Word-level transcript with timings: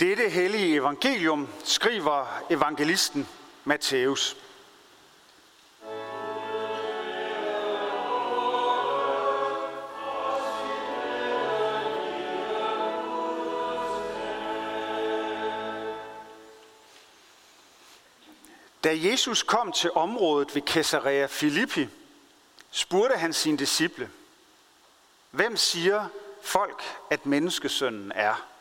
Dette 0.00 0.28
hellige 0.28 0.74
evangelium 0.74 1.48
skriver 1.64 2.42
evangelisten 2.50 3.28
Matthæus. 3.64 4.36
Da 18.84 18.96
Jesus 18.96 19.42
kom 19.42 19.72
til 19.72 19.90
området 19.94 20.54
ved 20.54 20.62
Caesarea 20.62 21.26
Philippi, 21.26 21.88
spurgte 22.70 23.16
han 23.16 23.32
sine 23.32 23.58
disciple, 23.58 24.10
Hvem 25.30 25.56
siger 25.56 26.08
folk, 26.42 26.82
at 27.10 27.26
menneskesønnen 27.26 28.12
er? 28.14 28.57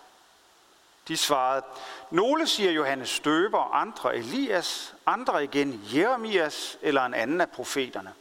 De 1.08 1.18
svarede, 1.18 1.66
nogle 2.12 2.48
siger 2.48 2.72
Johannes 2.72 3.10
Støber, 3.10 3.74
andre 3.74 4.18
Elias, 4.18 4.96
andre 5.06 5.44
igen 5.44 5.82
Jeremias 5.94 6.78
eller 6.82 7.06
en 7.06 7.14
anden 7.14 7.42
af 7.42 7.50
profeterne. 7.50 8.14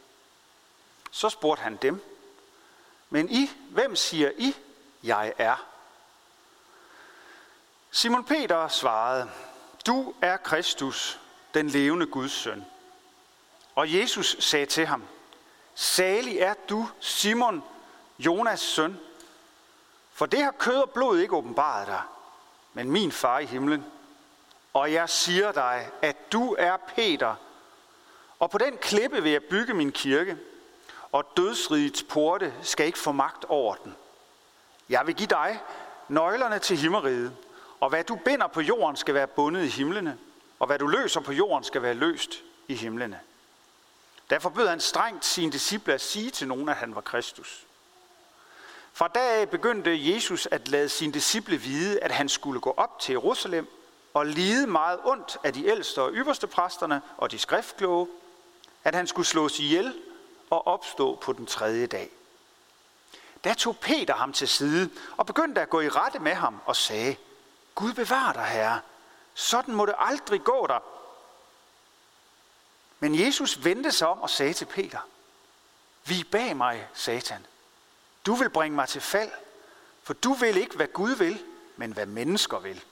Så 1.11 1.29
spurgte 1.29 1.63
han 1.63 1.75
dem, 1.75 2.03
men 3.09 3.29
I, 3.29 3.51
hvem 3.69 3.95
siger 3.95 4.31
I, 4.37 4.55
jeg 5.03 5.33
er? 5.37 5.65
Simon 7.91 8.23
Peter 8.23 8.67
svarede, 8.67 9.29
du 9.85 10.13
er 10.21 10.37
Kristus, 10.37 11.19
den 11.53 11.67
levende 11.67 12.05
Guds 12.05 12.31
søn. 12.31 12.65
Og 13.75 13.93
Jesus 13.93 14.37
sagde 14.39 14.65
til 14.65 14.85
ham, 14.85 15.03
salig 15.75 16.37
er 16.37 16.53
du, 16.69 16.89
Simon, 16.99 17.63
Jonas 18.19 18.59
søn, 18.59 18.99
for 20.13 20.25
det 20.25 20.43
har 20.43 20.51
kød 20.51 20.75
og 20.75 20.89
blod 20.89 21.19
ikke 21.19 21.35
åbenbaret 21.35 21.87
dig, 21.87 22.01
men 22.77 22.91
min 22.91 23.11
far 23.11 23.39
i 23.39 23.45
himlen. 23.45 23.85
Og 24.73 24.93
jeg 24.93 25.09
siger 25.09 25.51
dig, 25.51 25.89
at 26.01 26.31
du 26.31 26.55
er 26.59 26.77
Peter, 26.95 27.35
og 28.39 28.51
på 28.51 28.57
den 28.57 28.77
klippe 28.77 29.23
vil 29.23 29.31
jeg 29.31 29.43
bygge 29.43 29.73
min 29.73 29.91
kirke, 29.91 30.37
og 31.11 31.25
dødsrigets 31.37 32.03
porte 32.03 32.53
skal 32.61 32.85
ikke 32.85 32.99
få 32.99 33.11
magt 33.11 33.45
over 33.45 33.75
den. 33.75 33.95
Jeg 34.89 35.07
vil 35.07 35.15
give 35.15 35.27
dig 35.27 35.61
nøglerne 36.07 36.59
til 36.59 36.77
himmeriget, 36.77 37.35
og 37.79 37.89
hvad 37.89 38.03
du 38.03 38.15
binder 38.25 38.47
på 38.47 38.61
jorden 38.61 38.95
skal 38.95 39.13
være 39.13 39.27
bundet 39.27 39.63
i 39.63 39.69
himlene, 39.69 40.17
og 40.59 40.67
hvad 40.67 40.79
du 40.79 40.87
løser 40.87 41.19
på 41.19 41.31
jorden 41.31 41.63
skal 41.63 41.81
være 41.81 41.93
løst 41.93 42.31
i 42.67 42.75
himlene. 42.75 43.19
Derfor 44.29 44.49
bød 44.49 44.67
han 44.67 44.79
strengt 44.79 45.25
sine 45.25 45.51
disciple 45.51 45.93
at 45.93 46.01
sige 46.01 46.31
til 46.31 46.47
nogen, 46.47 46.69
at 46.69 46.75
han 46.75 46.95
var 46.95 47.01
Kristus. 47.01 47.66
Fra 48.97 49.07
dag 49.07 49.41
af 49.41 49.49
begyndte 49.49 50.13
Jesus 50.13 50.47
at 50.51 50.67
lade 50.67 50.89
sine 50.89 51.13
disciple 51.13 51.57
vide, 51.57 51.99
at 52.03 52.11
han 52.11 52.29
skulle 52.29 52.59
gå 52.59 52.73
op 52.77 52.99
til 52.99 53.13
Jerusalem 53.13 53.67
og 54.13 54.25
lide 54.25 54.67
meget 54.67 54.99
ondt 55.03 55.37
af 55.43 55.53
de 55.53 55.65
ældste 55.65 56.01
og 56.01 56.11
ypperste 56.13 56.47
præsterne 56.47 57.01
og 57.17 57.31
de 57.31 57.39
skriftkloge, 57.39 58.07
at 58.83 58.95
han 58.95 59.07
skulle 59.07 59.25
slås 59.25 59.59
ihjel 59.59 59.99
og 60.49 60.67
opstå 60.67 61.15
på 61.15 61.33
den 61.33 61.45
tredje 61.45 61.87
dag. 61.87 62.09
Da 63.43 63.53
tog 63.53 63.77
Peter 63.77 64.13
ham 64.13 64.33
til 64.33 64.47
side 64.47 64.89
og 65.17 65.25
begyndte 65.25 65.61
at 65.61 65.69
gå 65.69 65.81
i 65.81 65.89
rette 65.89 66.19
med 66.19 66.33
ham 66.33 66.61
og 66.65 66.75
sagde, 66.75 67.15
Gud 67.75 67.93
bevar 67.93 68.33
dig, 68.33 68.45
herre. 68.45 68.79
Sådan 69.33 69.75
må 69.75 69.85
det 69.85 69.95
aldrig 69.97 70.43
gå 70.43 70.67
dig. 70.67 70.79
Men 72.99 73.19
Jesus 73.19 73.63
vendte 73.63 73.91
sig 73.91 74.07
om 74.07 74.21
og 74.21 74.29
sagde 74.29 74.53
til 74.53 74.65
Peter, 74.65 74.99
Vi 76.05 76.23
bag 76.31 76.57
mig, 76.57 76.87
satan. 76.93 77.45
Du 78.27 78.35
vil 78.35 78.49
bringe 78.49 78.75
mig 78.75 78.89
til 78.89 79.01
fald, 79.01 79.31
for 80.03 80.13
du 80.13 80.33
vil 80.33 80.57
ikke, 80.57 80.75
hvad 80.75 80.87
Gud 80.87 81.11
vil, 81.11 81.43
men 81.77 81.91
hvad 81.91 82.05
mennesker 82.05 82.59
vil. 82.59 82.83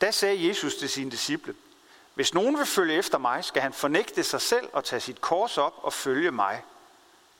Da 0.00 0.10
sagde 0.10 0.48
Jesus 0.48 0.74
til 0.74 0.88
sine 0.88 1.10
disciple, 1.10 1.54
hvis 2.14 2.34
nogen 2.34 2.58
vil 2.58 2.66
følge 2.66 2.94
efter 2.94 3.18
mig, 3.18 3.44
skal 3.44 3.62
han 3.62 3.72
fornægte 3.72 4.24
sig 4.24 4.40
selv 4.40 4.68
og 4.72 4.84
tage 4.84 5.00
sit 5.00 5.20
kors 5.20 5.58
op 5.58 5.74
og 5.82 5.92
følge 5.92 6.30
mig. 6.30 6.64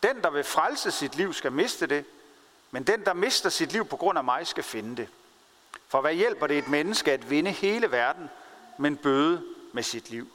Den, 0.03 0.23
der 0.23 0.31
vil 0.31 0.45
frelse 0.45 0.91
sit 0.91 1.15
liv, 1.15 1.33
skal 1.33 1.53
miste 1.53 1.87
det, 1.87 2.05
men 2.71 2.85
den, 2.85 3.05
der 3.05 3.13
mister 3.13 3.51
sit 3.51 3.73
liv 3.73 3.85
på 3.85 3.97
grund 3.97 4.19
af 4.19 4.25
mig, 4.25 4.47
skal 4.47 4.65
finde 4.65 4.97
det. 4.97 5.09
For 5.89 6.01
hvad 6.01 6.15
hjælper 6.15 6.47
det 6.47 6.59
et 6.59 6.69
menneske 6.69 7.13
at 7.13 7.31
vinde 7.31 7.51
hele 7.51 7.91
verden, 7.91 8.31
men 8.79 8.97
bøde 8.97 9.45
med 9.73 9.83
sit 9.83 10.11
liv? 10.11 10.33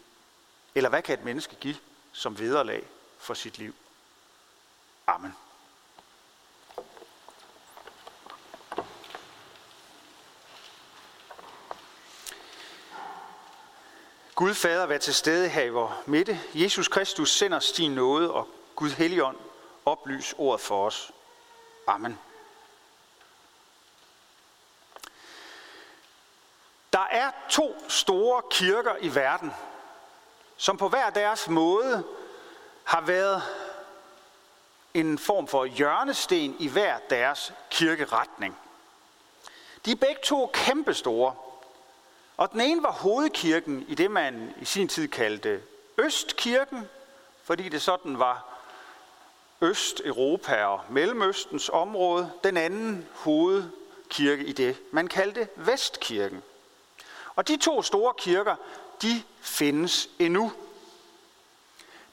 Eller 0.76 0.90
hvad 0.90 1.02
kan 1.02 1.20
et 1.20 1.26
menneske 1.26 1.56
give 1.56 1.76
som 2.12 2.40
vederlag 2.40 2.88
for 3.18 3.34
sit 3.34 3.58
liv? 3.58 3.76
Amen. 5.08 5.34
Gud 14.38 14.54
Fader, 14.54 14.86
vær 14.86 14.98
til 14.98 15.14
stede 15.14 15.50
her 15.50 15.64
i 15.64 15.70
vores 15.70 15.94
midte. 16.06 16.40
Jesus 16.54 16.88
Kristus 16.88 17.32
sender 17.32 17.58
os 17.58 17.72
din 17.72 17.92
nåde, 17.92 18.34
og 18.34 18.48
Gud 18.76 18.90
Helligånd 18.90 19.38
oplys 19.86 20.36
ordet 20.38 20.62
for 20.62 20.86
os. 20.86 21.12
Amen. 21.88 22.20
Der 26.94 27.08
er 27.12 27.32
to 27.50 27.76
store 27.90 28.42
kirker 28.52 28.96
i 29.00 29.16
verden, 29.16 29.54
som 30.58 30.78
på 30.78 30.90
hver 30.90 31.10
deres 31.10 31.50
måde 31.50 32.04
har 32.84 33.02
været 33.02 33.44
en 34.94 35.20
form 35.20 35.48
for 35.48 35.66
hjørnesten 35.66 36.56
i 36.60 36.68
hver 36.68 37.00
deres 37.10 37.54
kirkeretning. 37.70 38.58
De 39.86 39.92
er 39.92 39.96
begge 39.96 40.22
to 40.24 40.52
kæmpestore, 40.54 41.36
og 42.38 42.52
den 42.52 42.62
ene 42.62 42.84
var 42.84 42.92
hovedkirken 42.92 43.86
i 43.88 43.96
det, 43.96 44.12
man 44.12 44.54
i 44.62 44.66
sin 44.66 44.88
tid 44.88 45.08
kaldte 45.08 45.62
Østkirken, 45.98 46.90
fordi 47.44 47.70
det 47.70 47.82
sådan 47.82 48.20
var 48.20 48.58
Østeuropa 49.62 50.66
og 50.66 50.82
Mellemøstens 50.90 51.70
område. 51.74 52.32
Den 52.44 52.58
anden 52.58 53.08
hovedkirke 53.14 54.46
i 54.46 54.52
det, 54.52 54.78
man 54.92 55.08
kaldte 55.08 55.48
Vestkirken. 55.56 56.44
Og 57.36 57.48
de 57.48 57.58
to 57.58 57.82
store 57.82 58.14
kirker, 58.18 58.56
de 59.02 59.24
findes 59.42 60.10
endnu. 60.20 60.52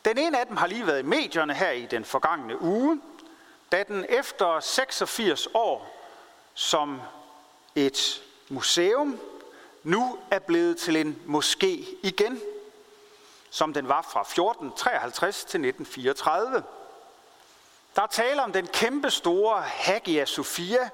Den 0.05 0.19
ene 0.19 0.41
af 0.41 0.47
dem 0.47 0.57
har 0.57 0.67
lige 0.67 0.87
været 0.87 0.99
i 0.99 1.07
medierne 1.07 1.55
her 1.55 1.71
i 1.71 1.87
den 1.87 2.05
forgangne 2.05 2.63
uge, 2.63 3.01
da 3.73 3.83
den 3.83 4.07
efter 4.09 4.61
86 4.61 5.49
år 5.55 6.09
som 6.55 7.01
et 7.75 8.23
museum 8.49 9.21
nu 9.84 10.19
er 10.31 10.39
blevet 10.39 10.78
til 10.78 10.97
en 10.97 11.22
moské 11.27 11.84
igen, 12.03 12.41
som 13.50 13.72
den 13.72 13.89
var 13.89 14.03
fra 14.03 14.21
1453 14.21 15.37
til 15.37 15.65
1934. 15.65 16.62
Der 17.97 18.03
er 18.03 18.06
tale 18.06 18.43
om 18.43 18.53
den 18.53 18.67
kæmpe 18.67 19.11
store 19.11 19.62
Hagia 19.62 20.25
Sophia, 20.25 20.91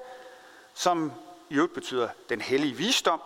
som 0.73 1.11
i 1.49 1.55
øvrigt 1.55 1.73
betyder 1.73 2.09
den 2.29 2.41
hellige 2.41 2.75
visdom, 2.75 3.21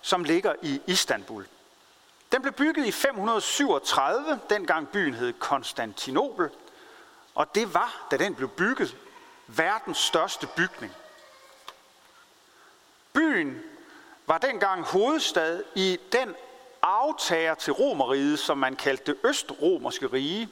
som 0.00 0.24
ligger 0.24 0.54
i 0.62 0.80
Istanbul. 0.86 1.46
Den 2.32 2.42
blev 2.42 2.52
bygget 2.52 2.86
i 2.86 2.92
537, 2.92 4.40
dengang 4.50 4.88
byen 4.88 5.14
hed 5.14 5.32
Konstantinopel, 5.32 6.50
og 7.34 7.54
det 7.54 7.74
var, 7.74 8.06
da 8.10 8.16
den 8.16 8.34
blev 8.34 8.48
bygget, 8.48 8.96
verdens 9.46 9.98
største 9.98 10.46
bygning. 10.46 10.92
Byen 13.12 13.62
var 14.26 14.38
dengang 14.38 14.84
hovedstad 14.84 15.62
i 15.74 15.98
den 16.12 16.34
aftager 16.82 17.54
til 17.54 17.72
Romeriet, 17.72 18.38
som 18.38 18.58
man 18.58 18.76
kaldte 18.76 19.12
det 19.12 19.20
Østromerske 19.24 20.06
rige, 20.06 20.48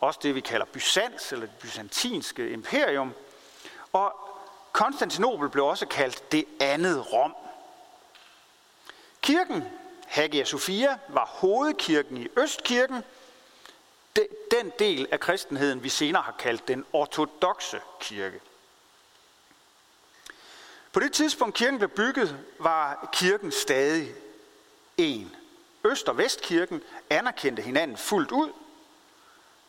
også 0.00 0.20
det 0.22 0.34
vi 0.34 0.40
kalder 0.40 0.66
Byzans 0.66 1.32
eller 1.32 1.46
det 1.46 1.56
byzantinske 1.56 2.50
imperium. 2.50 3.14
Og 3.92 4.16
Konstantinopel 4.72 5.48
blev 5.48 5.64
også 5.64 5.86
kaldt 5.86 6.32
det 6.32 6.44
andet 6.60 7.12
Rom. 7.12 7.34
Kirken, 9.22 9.64
Hagia 10.06 10.44
Sophia, 10.44 10.98
var 11.08 11.26
hovedkirken 11.26 12.16
i 12.16 12.28
Østkirken, 12.36 13.04
den 14.50 14.72
del 14.78 15.06
af 15.12 15.20
kristenheden, 15.20 15.82
vi 15.82 15.88
senere 15.88 16.22
har 16.22 16.34
kaldt 16.38 16.68
den 16.68 16.84
ortodoxe 16.92 17.80
kirke. 18.00 18.40
På 20.92 21.00
det 21.00 21.12
tidspunkt 21.12 21.56
kirken 21.56 21.78
blev 21.78 21.88
bygget, 21.88 22.38
var 22.58 23.08
kirken 23.12 23.52
stadig 23.52 24.14
en. 24.96 25.36
Øst- 25.84 26.08
og 26.08 26.18
Vestkirken 26.18 26.82
anerkendte 27.10 27.62
hinanden 27.62 27.96
fuldt 27.96 28.32
ud. 28.32 28.52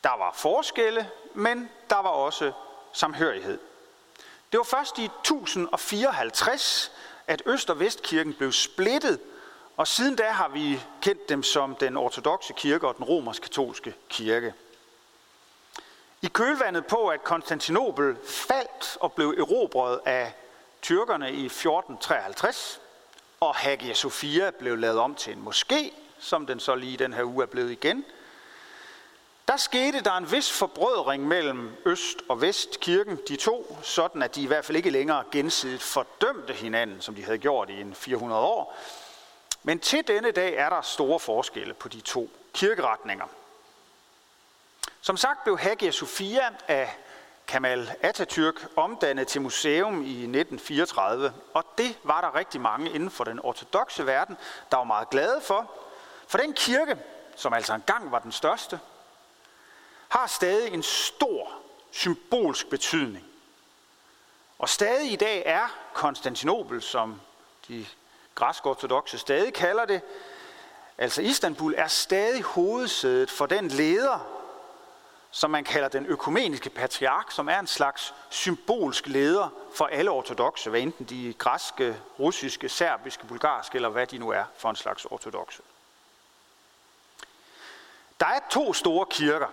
Der 0.04 0.18
var 0.18 0.34
forskelle, 0.34 1.10
men 1.34 1.70
der 1.90 1.96
var 1.96 2.10
også 2.10 2.52
samhørighed. 2.94 3.60
Det 4.52 4.58
var 4.58 4.64
først 4.64 4.98
i 4.98 5.06
1054, 5.06 6.92
at 7.28 7.42
Øst- 7.46 7.70
og 7.70 7.80
Vestkirken 7.80 8.34
blev 8.34 8.52
splittet, 8.52 9.20
og 9.78 9.88
siden 9.88 10.16
da 10.16 10.30
har 10.30 10.50
vi 10.50 10.82
kendt 11.02 11.30
dem 11.30 11.44
som 11.44 11.76
den 11.76 11.98
ortodoxe 11.98 12.54
kirke 12.54 12.88
og 12.88 12.98
den 12.98 13.06
romersk-katolske 13.06 13.96
kirke. 14.10 14.54
I 16.22 16.28
kølvandet 16.28 16.86
på, 16.86 17.08
at 17.08 17.24
Konstantinopel 17.24 18.18
faldt 18.26 18.98
og 19.00 19.14
blev 19.14 19.36
erobret 19.38 20.00
af 20.06 20.34
tyrkerne 20.82 21.32
i 21.32 21.46
1453, 21.46 22.82
og 23.40 23.56
Hagia 23.56 23.94
Sophia 23.94 24.52
blev 24.52 24.78
lavet 24.78 25.00
om 25.00 25.16
til 25.16 25.34
en 25.34 25.48
moské, 25.48 25.94
som 26.20 26.46
den 26.46 26.60
så 26.60 26.76
lige 26.76 26.98
den 26.98 27.14
her 27.14 27.24
uge 27.24 27.44
er 27.44 27.48
blevet 27.48 27.72
igen. 27.72 28.06
Der 29.48 29.58
skete 29.58 30.02
der 30.02 30.14
en 30.14 30.32
vis 30.32 30.52
forbrødring 30.52 31.28
mellem 31.28 31.78
Øst- 31.86 32.22
og 32.30 32.42
Vestkirken, 32.42 33.20
de 33.28 33.36
to, 33.36 33.78
sådan 33.82 34.22
at 34.22 34.36
de 34.36 34.42
i 34.42 34.46
hvert 34.46 34.66
fald 34.66 34.78
ikke 34.78 34.90
længere 34.90 35.24
gensidigt 35.32 35.82
fordømte 35.82 36.54
hinanden, 36.54 37.02
som 37.02 37.16
de 37.16 37.24
havde 37.24 37.38
gjort 37.38 37.70
i 37.70 37.82
en 37.82 37.96
400 37.96 38.42
år. 38.42 38.78
Men 39.64 39.80
til 39.80 40.08
denne 40.08 40.32
dag 40.32 40.56
er 40.56 40.70
der 40.70 40.82
store 40.82 41.20
forskelle 41.20 41.74
på 41.74 41.88
de 41.88 42.02
to 42.02 42.30
kirkeretninger. 42.54 43.26
Som 45.02 45.18
sagt 45.18 45.44
blev 45.44 45.60
Hagia 45.60 45.92
Sophia 45.92 46.50
af 46.68 46.98
Kamal 47.52 47.92
Atatürk 48.04 48.68
omdannet 48.76 49.28
til 49.28 49.42
museum 49.42 50.02
i 50.02 50.12
1934, 50.12 51.34
og 51.54 51.64
det 51.78 51.98
var 52.04 52.22
der 52.22 52.36
rigtig 52.36 52.62
mange 52.62 52.92
inden 52.92 53.12
for 53.12 53.24
den 53.24 53.40
ortodoxe 53.40 54.06
verden, 54.06 54.38
der 54.72 54.78
var 54.78 54.84
meget 54.84 55.10
glade 55.10 55.42
for. 55.42 55.72
For 56.28 56.38
den 56.38 56.54
kirke, 56.54 56.98
som 57.36 57.54
altså 57.54 57.74
engang 57.74 58.12
var 58.12 58.20
den 58.20 58.32
største, 58.32 58.80
har 60.10 60.28
stadig 60.28 60.74
en 60.74 60.84
stor 60.84 61.52
symbolsk 61.92 62.70
betydning. 62.70 63.26
Og 64.60 64.70
stadig 64.70 65.12
i 65.12 65.16
dag 65.16 65.44
er 65.46 65.76
Konstantinopel, 65.94 66.82
som 66.82 67.22
de 67.68 67.86
græsk-ortodoxe 68.36 69.18
stadig 69.18 69.54
kalder 69.54 69.86
det, 69.86 70.02
altså 70.98 71.22
Istanbul, 71.22 71.74
er 71.78 71.88
stadig 71.88 72.42
hovedsædet 72.44 73.32
for 73.32 73.46
den 73.46 73.68
leder, 73.68 74.41
som 75.32 75.52
man 75.52 75.64
kalder 75.64 75.90
den 75.90 76.06
økumeniske 76.06 76.70
patriark, 76.70 77.32
som 77.32 77.50
er 77.50 77.60
en 77.60 77.68
slags 77.68 78.14
symbolsk 78.30 79.08
leder 79.08 79.50
for 79.76 79.86
alle 79.86 80.12
ortodoxe, 80.12 80.70
hvad 80.70 80.82
enten 80.82 81.06
de 81.06 81.34
græske, 81.38 81.98
russiske, 82.20 82.70
serbiske, 82.70 83.26
bulgarske 83.26 83.76
eller 83.76 83.90
hvad 83.90 84.08
de 84.08 84.18
nu 84.18 84.30
er 84.30 84.44
for 84.58 84.70
en 84.70 84.76
slags 84.76 85.06
ortodoxe. 85.06 85.62
Der 88.20 88.26
er 88.26 88.40
to 88.52 88.74
store 88.74 89.06
kirker. 89.10 89.48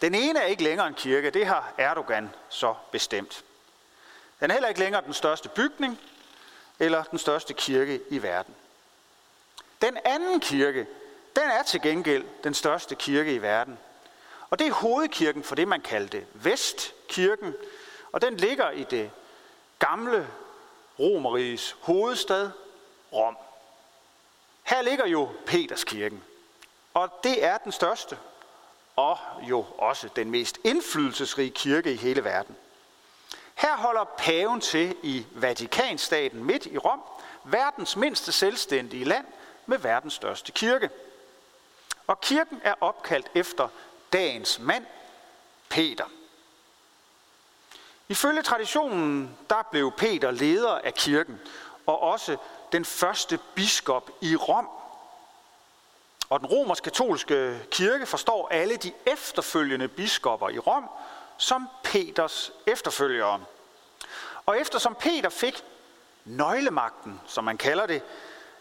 Den 0.00 0.14
ene 0.14 0.38
er 0.38 0.46
ikke 0.46 0.62
længere 0.62 0.86
en 0.86 0.94
kirke, 0.94 1.30
det 1.30 1.46
har 1.46 1.72
Erdogan 1.78 2.30
så 2.48 2.74
bestemt. 2.92 3.44
Den 4.40 4.50
er 4.50 4.54
heller 4.54 4.68
ikke 4.68 4.80
længere 4.80 5.02
den 5.04 5.14
største 5.14 5.48
bygning 5.48 5.98
eller 6.78 7.02
den 7.02 7.18
største 7.18 7.54
kirke 7.54 8.00
i 8.10 8.22
verden. 8.22 8.54
Den 9.82 9.98
anden 10.04 10.40
kirke, 10.40 10.86
den 11.36 11.44
er 11.44 11.62
til 11.62 11.82
gengæld 11.82 12.24
den 12.44 12.54
største 12.54 12.94
kirke 12.94 13.34
i 13.34 13.42
verden. 13.42 13.78
Og 14.54 14.58
det 14.58 14.66
er 14.66 14.72
hovedkirken 14.72 15.44
for 15.44 15.54
det, 15.54 15.68
man 15.68 15.80
kaldte 15.80 16.26
Vestkirken, 16.32 17.54
og 18.12 18.22
den 18.22 18.36
ligger 18.36 18.70
i 18.70 18.84
det 18.84 19.10
gamle 19.78 20.28
Romeriges 20.98 21.76
hovedstad, 21.80 22.50
Rom. 23.12 23.36
Her 24.62 24.82
ligger 24.82 25.06
jo 25.06 25.28
Peterskirken, 25.46 26.24
og 26.94 27.10
det 27.24 27.44
er 27.44 27.58
den 27.58 27.72
største 27.72 28.18
og 28.96 29.18
jo 29.42 29.66
også 29.78 30.08
den 30.16 30.30
mest 30.30 30.58
indflydelsesrige 30.64 31.50
kirke 31.50 31.92
i 31.92 31.96
hele 31.96 32.24
verden. 32.24 32.56
Her 33.54 33.76
holder 33.76 34.04
paven 34.18 34.60
til 34.60 34.96
i 35.02 35.26
Vatikanstaten 35.30 36.44
midt 36.44 36.66
i 36.66 36.78
Rom, 36.78 37.00
verdens 37.44 37.96
mindste 37.96 38.32
selvstændige 38.32 39.04
land 39.04 39.26
med 39.66 39.78
verdens 39.78 40.14
største 40.14 40.52
kirke. 40.52 40.90
Og 42.06 42.20
kirken 42.20 42.60
er 42.64 42.74
opkaldt 42.80 43.30
efter 43.34 43.68
dagens 44.14 44.58
mand, 44.58 44.86
Peter. 45.68 46.04
Ifølge 48.08 48.42
traditionen, 48.42 49.38
der 49.50 49.62
blev 49.70 49.92
Peter 49.92 50.30
leder 50.30 50.78
af 50.78 50.94
kirken, 50.94 51.40
og 51.86 52.02
også 52.02 52.36
den 52.72 52.84
første 52.84 53.38
biskop 53.54 54.10
i 54.20 54.36
Rom. 54.36 54.68
Og 56.28 56.40
den 56.40 56.48
romersk-katolske 56.48 57.60
kirke 57.70 58.06
forstår 58.06 58.48
alle 58.48 58.76
de 58.76 58.92
efterfølgende 59.06 59.88
biskopper 59.88 60.48
i 60.48 60.58
Rom 60.58 60.88
som 61.36 61.68
Peters 61.82 62.52
efterfølgere. 62.66 63.44
Og 64.46 64.60
eftersom 64.60 64.94
Peter 64.94 65.28
fik 65.28 65.64
nøglemagten, 66.24 67.20
som 67.26 67.44
man 67.44 67.58
kalder 67.58 67.86
det, 67.86 68.02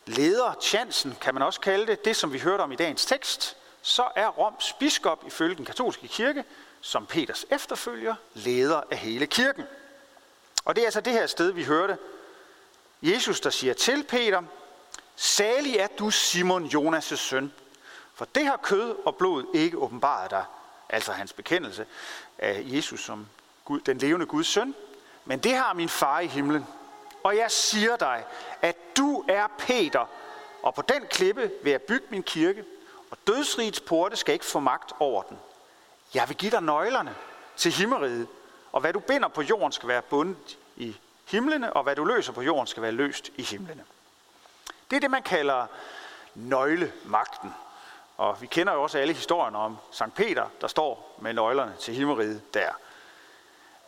leder, 0.05 0.53
chancen 0.61 1.17
kan 1.21 1.33
man 1.33 1.43
også 1.43 1.59
kalde 1.59 1.87
det, 1.87 2.05
det 2.05 2.15
som 2.15 2.33
vi 2.33 2.39
hørte 2.39 2.61
om 2.61 2.71
i 2.71 2.75
dagens 2.75 3.05
tekst, 3.05 3.57
så 3.85 4.07
er 4.15 4.27
Roms 4.27 4.73
biskop 4.73 5.23
ifølge 5.27 5.55
den 5.55 5.65
katolske 5.65 6.07
kirke, 6.07 6.43
som 6.81 7.05
Peters 7.05 7.45
efterfølger, 7.49 8.15
leder 8.33 8.81
af 8.91 8.97
hele 8.97 9.27
kirken. 9.27 9.63
Og 10.65 10.75
det 10.75 10.81
er 10.81 10.85
altså 10.85 11.01
det 11.01 11.13
her 11.13 11.27
sted, 11.27 11.51
vi 11.51 11.63
hørte 11.63 11.97
Jesus, 13.01 13.39
der 13.39 13.49
siger 13.49 13.73
til 13.73 14.03
Peter, 14.03 14.43
Salig 15.15 15.75
er 15.75 15.87
du, 15.87 16.09
Simon 16.11 16.65
Jonas' 16.65 17.15
søn, 17.15 17.53
for 18.13 18.25
det 18.25 18.45
har 18.45 18.57
kød 18.57 18.95
og 19.05 19.15
blod 19.15 19.45
ikke 19.53 19.77
åbenbaret 19.77 20.31
dig, 20.31 20.45
altså 20.89 21.11
hans 21.11 21.33
bekendelse 21.33 21.85
af 22.37 22.61
Jesus 22.65 23.03
som 23.03 23.27
Gud, 23.65 23.79
den 23.79 23.97
levende 23.97 24.25
Guds 24.25 24.47
søn, 24.47 24.75
men 25.25 25.39
det 25.39 25.55
har 25.55 25.73
min 25.73 25.89
far 25.89 26.19
i 26.19 26.27
himlen. 26.27 26.65
Og 27.23 27.37
jeg 27.37 27.51
siger 27.51 27.95
dig, 27.95 28.25
at 28.61 28.97
du 28.97 29.25
er 29.27 29.47
Peter, 29.57 30.05
og 30.63 30.75
på 30.75 30.81
den 30.81 31.05
klippe 31.09 31.51
vil 31.63 31.71
jeg 31.71 31.81
bygge 31.81 32.05
min 32.09 32.23
kirke, 32.23 32.63
og 33.13 33.19
dødsrigets 33.27 33.79
porte 33.79 34.15
skal 34.15 34.33
ikke 34.33 34.45
få 34.45 34.59
magt 34.59 34.91
over 34.99 35.23
den. 35.23 35.39
Jeg 36.13 36.29
vil 36.29 36.37
give 36.37 36.51
dig 36.51 36.61
nøglerne 36.61 37.15
til 37.57 37.71
himmeriget, 37.71 38.27
og 38.71 38.81
hvad 38.81 38.93
du 38.93 38.99
binder 38.99 39.27
på 39.27 39.41
jorden 39.41 39.71
skal 39.71 39.89
være 39.89 40.01
bundet 40.01 40.57
i 40.75 40.95
himlene, 41.25 41.73
og 41.73 41.83
hvad 41.83 41.95
du 41.95 42.03
løser 42.03 42.33
på 42.33 42.41
jorden 42.41 42.67
skal 42.67 42.83
være 42.83 42.91
løst 42.91 43.29
i 43.35 43.43
himlene. 43.43 43.83
Det 44.89 44.95
er 44.95 44.99
det, 44.99 45.11
man 45.11 45.23
kalder 45.23 45.65
nøglemagten. 46.35 47.53
Og 48.17 48.41
vi 48.41 48.47
kender 48.47 48.73
jo 48.73 48.83
også 48.83 48.97
alle 48.97 49.13
historierne 49.13 49.57
om 49.57 49.77
Sankt 49.91 50.15
Peter, 50.15 50.45
der 50.61 50.67
står 50.67 51.17
med 51.21 51.33
nøglerne 51.33 51.75
til 51.79 51.93
himmeriget 51.93 52.53
der. 52.53 52.71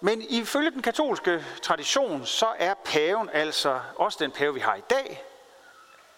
Men 0.01 0.21
ifølge 0.21 0.71
den 0.71 0.81
katolske 0.81 1.45
tradition, 1.61 2.25
så 2.25 2.47
er 2.57 2.73
paven 2.73 3.29
altså 3.33 3.79
også 3.95 4.17
den 4.21 4.31
pave, 4.31 4.53
vi 4.53 4.59
har 4.59 4.75
i 4.75 4.83
dag. 4.89 5.23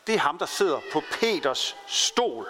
Det 0.07 0.15
er 0.15 0.19
ham, 0.19 0.37
der 0.37 0.45
sidder 0.45 0.79
på 0.93 1.01
Peters 1.11 1.75
stol. 1.87 2.47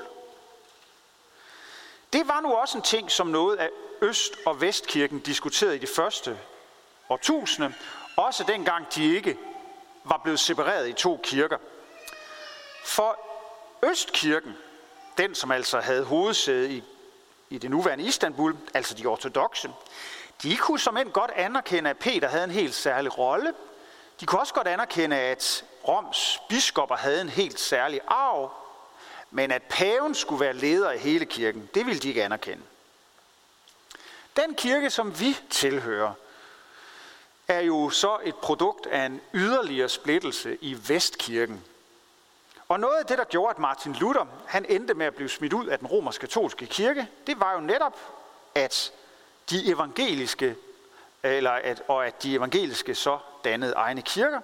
Det 2.13 2.27
var 2.27 2.42
nu 2.42 2.54
også 2.54 2.77
en 2.77 2.83
ting, 2.83 3.12
som 3.12 3.27
noget 3.27 3.57
af 3.57 3.69
Øst- 4.01 4.36
og 4.45 4.62
Vestkirken 4.62 5.19
diskuterede 5.19 5.75
i 5.75 5.80
det 5.80 5.89
første 5.89 6.39
årtusinde, 7.09 7.74
også 8.15 8.44
dengang 8.44 8.95
de 8.95 9.15
ikke 9.15 9.38
var 10.04 10.18
blevet 10.18 10.39
separeret 10.39 10.89
i 10.89 10.94
to 10.94 11.19
kirker. 11.24 11.57
For 12.86 13.20
Østkirken, 13.84 14.58
den 15.17 15.36
som 15.36 15.51
altså 15.51 15.79
havde 15.79 16.03
hovedsæde 16.03 16.72
i, 16.72 16.84
i 17.50 17.58
det 17.58 17.72
nuværende 17.72 18.03
Istanbul, 18.03 18.58
altså 18.74 18.96
de 18.96 19.05
ortodoxe, 19.05 19.72
de 20.43 20.58
kunne 20.58 20.79
som 20.79 20.98
end 20.98 21.12
godt 21.12 21.32
anerkende, 21.32 21.89
at 21.89 21.98
Peter 21.98 22.27
havde 22.27 22.43
en 22.43 22.51
helt 22.51 22.75
særlig 22.75 23.17
rolle. 23.17 23.53
De 24.20 24.25
kunne 24.25 24.41
også 24.41 24.53
godt 24.53 24.67
anerkende, 24.67 25.15
at 25.15 25.65
Roms 25.88 26.41
biskopper 26.50 26.96
havde 26.96 27.22
en 27.22 27.29
helt 27.29 27.60
særlig 27.60 28.01
arv, 28.08 28.51
men 29.38 29.51
at 29.51 29.63
paven 29.63 30.15
skulle 30.15 30.39
være 30.39 30.53
leder 30.53 30.89
af 30.89 31.00
hele 31.00 31.25
kirken, 31.25 31.70
det 31.74 31.86
ville 31.86 32.00
de 32.00 32.08
ikke 32.08 32.24
anerkende. 32.24 32.63
Den 34.36 34.56
kirke, 34.56 34.89
som 34.89 35.20
vi 35.20 35.38
tilhører, 35.50 36.13
er 37.48 37.60
jo 37.60 37.89
så 37.89 38.17
et 38.24 38.36
produkt 38.36 38.86
af 38.86 39.06
en 39.06 39.22
yderligere 39.34 39.89
splittelse 39.89 40.58
i 40.62 40.77
Vestkirken. 40.88 41.63
Og 42.67 42.79
noget 42.79 42.96
af 42.96 43.06
det, 43.06 43.17
der 43.17 43.24
gjorde, 43.24 43.50
at 43.50 43.60
Martin 43.60 43.94
Luther 43.94 44.25
han 44.48 44.65
endte 44.70 44.94
med 44.94 45.06
at 45.06 45.15
blive 45.15 45.29
smidt 45.29 45.53
ud 45.53 45.67
af 45.67 45.79
den 45.79 45.88
romersk-katolske 45.88 46.65
kirke, 46.65 47.08
det 47.27 47.39
var 47.39 47.53
jo 47.53 47.60
netop, 47.60 48.00
at 48.56 48.91
de 49.50 49.72
evangeliske, 49.72 50.56
eller 51.24 51.51
at, 51.51 51.82
og 51.88 52.08
at 52.08 52.24
de 52.24 52.36
evangeliske 52.36 52.96
så 52.96 53.20
dannede 53.44 53.74
egne 53.74 54.01
kirker, 54.01 54.41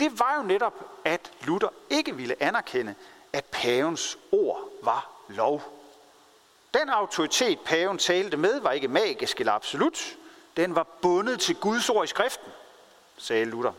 det 0.00 0.18
var 0.18 0.36
jo 0.36 0.42
netop, 0.42 0.74
at 1.04 1.32
Luther 1.44 1.70
ikke 1.90 2.16
ville 2.16 2.42
anerkende, 2.42 2.94
at 3.32 3.44
pavens 3.44 4.18
ord 4.32 4.68
var 4.82 5.10
lov. 5.28 5.62
Den 6.74 6.88
autoritet, 6.88 7.60
paven 7.60 7.98
talte 7.98 8.36
med, 8.36 8.60
var 8.60 8.72
ikke 8.72 8.88
magisk 8.88 9.40
eller 9.40 9.52
absolut. 9.52 10.16
Den 10.56 10.74
var 10.74 10.82
bundet 11.02 11.40
til 11.40 11.56
Guds 11.56 11.88
ord 11.88 12.04
i 12.04 12.06
skriften, 12.06 12.52
sagde 13.16 13.44
Luther. 13.44 13.72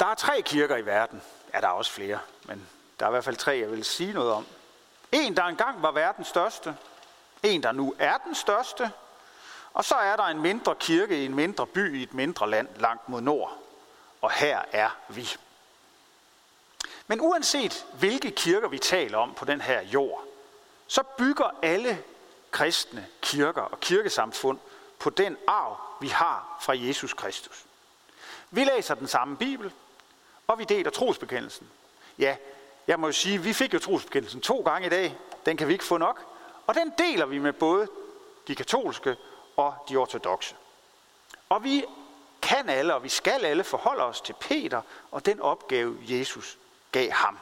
Der 0.00 0.06
er 0.06 0.14
tre 0.14 0.42
kirker 0.42 0.76
i 0.76 0.86
verden. 0.86 1.22
Ja, 1.54 1.60
der 1.60 1.66
er 1.66 1.72
også 1.72 1.90
flere, 1.90 2.18
men 2.44 2.68
der 3.00 3.06
er 3.06 3.10
i 3.10 3.12
hvert 3.12 3.24
fald 3.24 3.36
tre, 3.36 3.58
jeg 3.58 3.70
vil 3.70 3.84
sige 3.84 4.12
noget 4.12 4.32
om. 4.32 4.46
En, 5.12 5.36
der 5.36 5.44
engang 5.44 5.82
var 5.82 5.90
verdens 5.90 6.28
største. 6.28 6.76
En, 7.42 7.62
der 7.62 7.72
nu 7.72 7.94
er 7.98 8.18
den 8.18 8.34
største. 8.34 8.90
Og 9.74 9.84
så 9.84 9.94
er 9.94 10.16
der 10.16 10.24
en 10.24 10.40
mindre 10.40 10.74
kirke 10.74 11.22
i 11.22 11.24
en 11.24 11.34
mindre 11.34 11.66
by 11.66 11.98
i 11.98 12.02
et 12.02 12.14
mindre 12.14 12.50
land 12.50 12.68
langt 12.76 13.08
mod 13.08 13.20
nord. 13.20 13.58
Og 14.24 14.32
her 14.32 14.62
er 14.72 14.90
vi. 15.08 15.28
Men 17.06 17.20
uanset 17.20 17.86
hvilke 17.98 18.30
kirker 18.30 18.68
vi 18.68 18.78
taler 18.78 19.18
om 19.18 19.34
på 19.34 19.44
den 19.44 19.60
her 19.60 19.82
jord, 19.82 20.24
så 20.86 21.02
bygger 21.18 21.50
alle 21.62 22.04
kristne 22.50 23.06
kirker 23.22 23.62
og 23.62 23.80
kirkesamfund 23.80 24.58
på 24.98 25.10
den 25.10 25.36
arv, 25.46 25.76
vi 26.00 26.08
har 26.08 26.58
fra 26.60 26.72
Jesus 26.76 27.14
Kristus. 27.14 27.64
Vi 28.50 28.64
læser 28.64 28.94
den 28.94 29.08
samme 29.08 29.36
Bibel, 29.36 29.72
og 30.46 30.58
vi 30.58 30.64
deler 30.64 30.90
trosbekendelsen. 30.90 31.70
Ja, 32.18 32.36
jeg 32.86 33.00
må 33.00 33.06
jo 33.06 33.12
sige, 33.12 33.42
vi 33.42 33.52
fik 33.52 33.74
jo 33.74 33.78
trosbekendelsen 33.78 34.40
to 34.40 34.60
gange 34.60 34.86
i 34.86 34.90
dag. 34.90 35.16
Den 35.46 35.56
kan 35.56 35.68
vi 35.68 35.72
ikke 35.72 35.84
få 35.84 35.96
nok. 35.96 36.24
Og 36.66 36.74
den 36.74 36.92
deler 36.98 37.26
vi 37.26 37.38
med 37.38 37.52
både 37.52 37.88
de 38.48 38.54
katolske 38.54 39.16
og 39.56 39.74
de 39.88 39.96
ortodoxe. 39.96 40.54
Og 41.48 41.64
vi 41.64 41.84
kan 42.44 42.68
alle, 42.68 42.94
og 42.94 43.02
vi 43.02 43.08
skal 43.08 43.44
alle 43.44 43.64
forholde 43.64 44.02
os 44.02 44.20
til 44.20 44.32
Peter 44.40 44.82
og 45.10 45.26
den 45.26 45.40
opgave, 45.40 45.98
Jesus 46.02 46.58
gav 46.92 47.10
ham. 47.10 47.38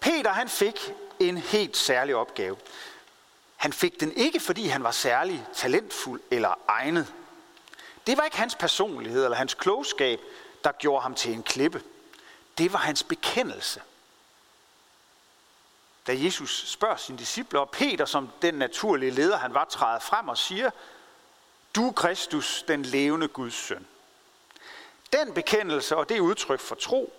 Peter 0.00 0.32
han 0.32 0.48
fik 0.48 0.92
en 1.20 1.38
helt 1.38 1.76
særlig 1.76 2.14
opgave. 2.16 2.56
Han 3.56 3.72
fik 3.72 4.00
den 4.00 4.12
ikke, 4.12 4.40
fordi 4.40 4.66
han 4.66 4.82
var 4.82 4.90
særlig 4.90 5.46
talentfuld 5.54 6.20
eller 6.30 6.54
egnet. 6.68 7.14
Det 8.06 8.18
var 8.18 8.24
ikke 8.24 8.38
hans 8.38 8.54
personlighed 8.54 9.24
eller 9.24 9.36
hans 9.36 9.54
klogskab, 9.54 10.20
der 10.64 10.72
gjorde 10.72 11.02
ham 11.02 11.14
til 11.14 11.32
en 11.32 11.42
klippe. 11.42 11.82
Det 12.58 12.72
var 12.72 12.78
hans 12.78 13.02
bekendelse. 13.02 13.82
Da 16.06 16.12
Jesus 16.16 16.70
spørger 16.70 16.96
sine 16.96 17.18
disciple, 17.18 17.60
og 17.60 17.70
Peter 17.70 18.04
som 18.04 18.30
den 18.42 18.54
naturlige 18.54 19.10
leder, 19.10 19.36
han 19.38 19.54
var, 19.54 19.64
træder 19.64 20.00
frem 20.00 20.28
og 20.28 20.38
siger, 20.38 20.70
du 21.74 21.88
er 21.88 21.92
Kristus, 21.92 22.64
den 22.68 22.82
levende 22.82 23.28
Guds 23.28 23.54
søn. 23.54 23.86
Den 25.12 25.34
bekendelse 25.34 25.96
og 25.96 26.08
det 26.08 26.20
udtryk 26.20 26.60
for 26.60 26.74
tro, 26.74 27.12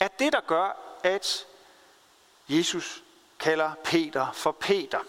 er 0.00 0.08
det, 0.08 0.32
der 0.32 0.40
gør, 0.40 0.76
at 1.02 1.46
Jesus 2.48 3.02
kalder 3.38 3.74
Peter 3.74 4.32
for 4.32 4.52
Peter. 4.52 5.00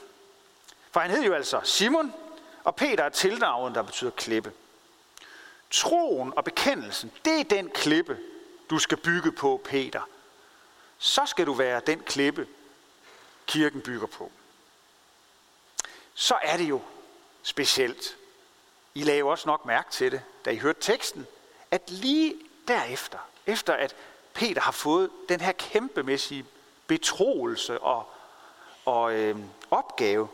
For 0.92 1.00
han 1.00 1.12
hed 1.12 1.24
jo 1.24 1.34
altså 1.34 1.62
Simon, 1.64 2.14
og 2.64 2.76
Peter 2.76 3.04
er 3.04 3.10
tilnavnet, 3.10 3.76
der 3.76 3.82
betyder 3.82 4.12
klippe. 4.12 4.54
Troen 5.72 6.34
og 6.36 6.44
bekendelsen, 6.44 7.12
det 7.26 7.40
er 7.40 7.44
den 7.44 7.70
klippe, 7.70 8.20
du 8.70 8.80
skal 8.80 8.98
bygge 8.98 9.32
på, 9.32 9.62
Peter. 9.64 10.02
Så 10.98 11.26
skal 11.26 11.46
du 11.46 11.54
være 11.54 11.82
den 11.88 12.00
klippe, 12.00 12.48
kirken 13.48 13.82
bygger 13.82 14.08
på. 14.08 14.32
Så 16.14 16.38
er 16.42 16.58
det 16.58 16.70
jo 16.70 16.82
specielt. 17.44 18.18
I 18.96 19.04
lagde 19.04 19.20
jo 19.20 19.28
også 19.28 19.48
nok 19.48 19.66
mærke 19.66 19.92
til 19.92 20.12
det, 20.12 20.22
da 20.46 20.50
I 20.50 20.58
hørte 20.58 20.82
teksten, 20.82 21.28
at 21.72 21.90
lige 21.90 22.36
derefter, 22.68 23.18
efter 23.46 23.74
at 23.74 23.96
Peter 24.34 24.62
har 24.62 24.72
fået 24.72 25.10
den 25.30 25.42
her 25.42 25.52
kæmpemæssige 25.52 26.46
betroelse 26.88 27.80
og, 27.80 28.10
og 28.86 29.14
øh, 29.14 29.40
opgave, 29.72 30.28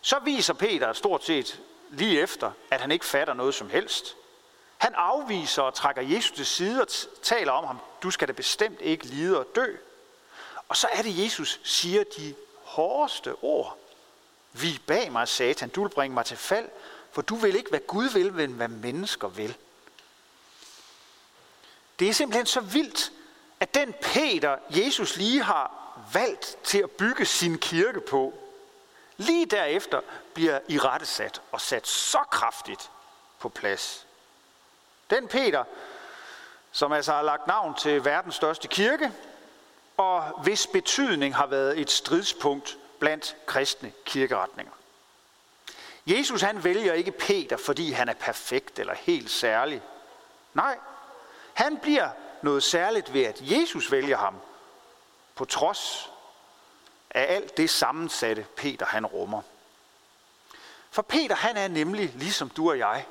så 0.00 0.18
viser 0.18 0.54
Peter 0.54 0.92
stort 0.92 1.24
set 1.24 1.60
lige 1.90 2.20
efter, 2.20 2.50
at 2.70 2.80
han 2.80 2.90
ikke 2.90 3.04
fatter 3.04 3.34
noget 3.34 3.54
som 3.54 3.70
helst. 3.70 4.16
Han 4.78 4.94
afviser 4.94 5.62
og 5.62 5.74
trækker 5.74 6.02
Jesus 6.02 6.36
til 6.36 6.46
side 6.46 6.82
og 6.82 6.88
taler 7.22 7.52
om 7.52 7.64
ham, 7.64 7.78
du 8.02 8.10
skal 8.10 8.28
da 8.28 8.32
bestemt 8.32 8.80
ikke 8.80 9.06
lide 9.06 9.38
og 9.38 9.46
dø. 9.54 9.76
Og 10.68 10.76
så 10.76 10.88
er 10.92 11.02
det, 11.02 11.24
Jesus 11.24 11.60
siger 11.64 12.04
de 12.16 12.34
hårdeste 12.62 13.34
ord. 13.42 13.78
Vi 14.52 14.80
bag 14.86 15.12
mig, 15.12 15.28
satan, 15.28 15.68
du 15.68 15.82
vil 15.82 15.88
bringe 15.88 16.14
mig 16.14 16.24
til 16.24 16.36
fald, 16.36 16.68
for 17.12 17.22
du 17.22 17.34
vil 17.34 17.56
ikke, 17.56 17.70
hvad 17.70 17.80
Gud 17.86 18.08
vil, 18.08 18.32
men 18.32 18.52
hvad 18.52 18.68
mennesker 18.68 19.28
vil. 19.28 19.56
Det 21.98 22.08
er 22.08 22.12
simpelthen 22.12 22.46
så 22.46 22.60
vildt, 22.60 23.12
at 23.60 23.74
den 23.74 23.94
Peter, 24.02 24.56
Jesus 24.70 25.16
lige 25.16 25.42
har 25.42 25.80
valgt 26.12 26.56
til 26.64 26.78
at 26.78 26.90
bygge 26.90 27.24
sin 27.26 27.58
kirke 27.58 28.00
på, 28.00 28.34
lige 29.16 29.46
derefter 29.46 30.00
bliver 30.34 30.60
i 30.68 30.78
rettesat 30.78 31.42
og 31.52 31.60
sat 31.60 31.86
så 31.86 32.18
kraftigt 32.30 32.90
på 33.38 33.48
plads. 33.48 34.06
Den 35.10 35.28
Peter, 35.28 35.64
som 36.72 36.92
altså 36.92 37.12
har 37.12 37.22
lagt 37.22 37.46
navn 37.46 37.74
til 37.74 38.04
verdens 38.04 38.34
største 38.34 38.68
kirke, 38.68 39.12
og 39.96 40.40
hvis 40.42 40.66
betydning 40.66 41.36
har 41.36 41.46
været 41.46 41.80
et 41.80 41.90
stridspunkt 41.90 42.78
blandt 42.98 43.36
kristne 43.46 43.92
kirkeretninger. 44.04 44.72
Jesus 46.06 46.42
han 46.42 46.64
vælger 46.64 46.92
ikke 46.92 47.12
Peter, 47.12 47.56
fordi 47.56 47.90
han 47.90 48.08
er 48.08 48.14
perfekt 48.14 48.78
eller 48.78 48.94
helt 48.94 49.30
særlig. 49.30 49.82
Nej, 50.54 50.78
han 51.54 51.78
bliver 51.78 52.10
noget 52.42 52.62
særligt 52.62 53.12
ved, 53.12 53.24
at 53.24 53.38
Jesus 53.40 53.92
vælger 53.92 54.16
ham, 54.16 54.34
på 55.34 55.44
trods 55.44 56.10
af 57.10 57.34
alt 57.34 57.56
det 57.56 57.70
sammensatte 57.70 58.46
Peter 58.56 58.86
han 58.86 59.06
rummer. 59.06 59.42
For 60.90 61.02
Peter 61.02 61.34
han 61.34 61.56
er 61.56 61.68
nemlig, 61.68 62.12
ligesom 62.14 62.48
du 62.48 62.70
og 62.70 62.78
jeg, 62.78 63.06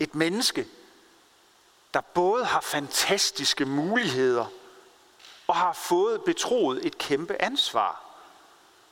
et 0.00 0.14
menneske, 0.14 0.66
der 1.94 2.00
både 2.00 2.44
har 2.44 2.60
fantastiske 2.60 3.64
muligheder 3.64 4.46
og 5.46 5.56
har 5.56 5.72
fået 5.72 6.24
betroet 6.24 6.86
et 6.86 6.98
kæmpe 6.98 7.42
ansvar. 7.42 8.07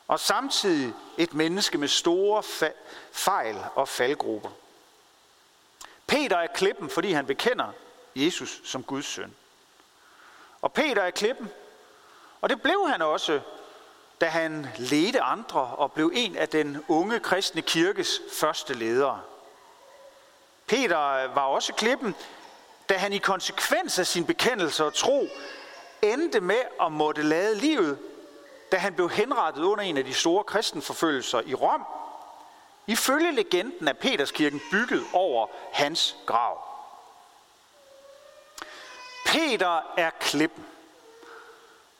Og 0.09 0.21
samtidig 0.21 0.95
et 1.19 1.35
menneske 1.35 1.79
med 1.79 1.89
store 1.89 2.43
fejl 3.13 3.57
og 3.75 3.89
faldgrupper. 3.89 4.51
Peter 6.07 6.37
er 6.37 6.47
klippen, 6.47 6.91
fordi 6.91 7.13
han 7.13 7.27
bekender 7.27 7.73
Jesus 8.17 8.61
som 8.65 8.83
Guds 8.83 9.07
søn. 9.07 9.35
Og 10.63 10.73
Peter 10.73 11.03
er 11.03 11.11
klippen, 11.11 11.51
og 12.41 12.49
det 12.49 12.63
blev 12.63 12.89
han 12.89 13.03
også, 13.03 13.41
da 14.21 14.27
han 14.27 14.67
ledte 14.77 15.21
andre 15.21 15.61
og 15.61 15.93
blev 15.93 16.13
en 16.15 16.37
af 16.37 16.49
den 16.49 16.85
unge 16.89 17.21
kristne 17.21 17.63
kirkes 17.63 18.21
første 18.33 18.75
ledere. 18.75 19.21
Peter 20.67 20.97
var 21.35 21.43
også 21.43 21.73
klippen, 21.73 22.15
da 22.89 22.95
han 22.95 23.13
i 23.13 23.19
konsekvens 23.19 23.99
af 23.99 24.07
sin 24.07 24.27
bekendelse 24.27 24.85
og 24.85 24.95
tro 24.95 25.29
endte 26.03 26.41
med 26.41 26.63
at 26.81 26.93
måtte 26.93 27.23
lade 27.23 27.55
livet, 27.55 27.99
da 28.73 28.77
han 28.77 28.95
blev 28.95 29.11
henrettet 29.11 29.63
under 29.63 29.85
en 29.85 29.97
af 29.97 30.05
de 30.05 30.15
store 30.15 30.45
kristenforfølgelser 30.45 31.41
i 31.47 31.55
Rom. 31.55 31.85
Ifølge 32.87 33.33
legenden 33.33 33.89
er 33.89 33.93
Peterskirken 33.93 34.61
bygget 34.71 35.05
over 35.13 35.47
hans 35.73 36.17
grav. 36.27 36.65
Peter 39.27 39.81
er 39.97 40.11
klippen. 40.21 40.67